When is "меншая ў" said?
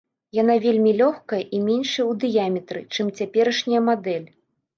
1.67-2.13